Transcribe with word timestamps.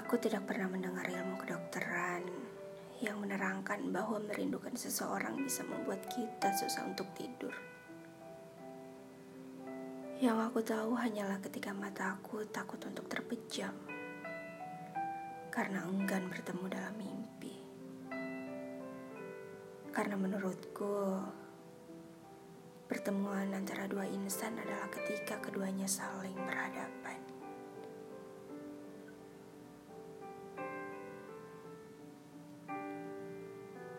Aku 0.00 0.16
tidak 0.16 0.48
pernah 0.48 0.64
mendengar 0.64 1.04
ilmu 1.04 1.36
kedokteran 1.44 2.24
yang 3.04 3.20
menerangkan 3.20 3.84
bahwa 3.92 4.16
merindukan 4.24 4.72
seseorang 4.72 5.36
bisa 5.36 5.60
membuat 5.60 6.00
kita 6.08 6.48
susah 6.56 6.88
untuk 6.88 7.04
tidur. 7.12 7.52
Yang 10.16 10.38
aku 10.40 10.64
tahu 10.64 10.96
hanyalah 10.96 11.36
ketika 11.44 11.76
mataku 11.76 12.48
takut 12.48 12.80
untuk 12.88 13.12
terpejam 13.12 13.76
karena 15.52 15.84
enggan 15.84 16.32
bertemu 16.32 16.64
dalam 16.72 16.94
mimpi. 16.96 17.60
Karena 19.92 20.16
menurutku, 20.16 21.20
pertemuan 22.88 23.52
antara 23.52 23.84
dua 23.84 24.08
insan 24.08 24.56
adalah 24.56 24.88
ketika 24.96 25.36
keduanya 25.44 25.84
saling 25.84 26.40
berhadapan. 26.48 27.39